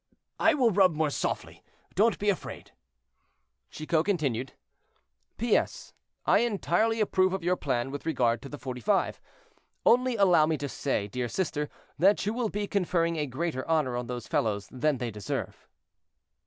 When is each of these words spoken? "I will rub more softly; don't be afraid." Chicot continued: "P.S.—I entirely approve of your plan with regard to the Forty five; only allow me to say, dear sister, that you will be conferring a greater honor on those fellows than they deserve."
"I 0.39 0.55
will 0.55 0.71
rub 0.71 0.95
more 0.95 1.11
softly; 1.11 1.61
don't 1.93 2.17
be 2.17 2.31
afraid." 2.31 2.71
Chicot 3.69 4.03
continued: 4.03 4.53
"P.S.—I 5.37 6.39
entirely 6.39 6.99
approve 6.99 7.33
of 7.33 7.43
your 7.43 7.55
plan 7.55 7.91
with 7.91 8.07
regard 8.07 8.41
to 8.41 8.49
the 8.49 8.57
Forty 8.57 8.81
five; 8.81 9.21
only 9.85 10.15
allow 10.15 10.47
me 10.47 10.57
to 10.57 10.67
say, 10.67 11.07
dear 11.07 11.27
sister, 11.29 11.69
that 11.99 12.25
you 12.25 12.33
will 12.33 12.49
be 12.49 12.65
conferring 12.65 13.17
a 13.17 13.27
greater 13.27 13.63
honor 13.69 13.95
on 13.95 14.07
those 14.07 14.25
fellows 14.25 14.67
than 14.71 14.97
they 14.97 15.11
deserve." 15.11 15.67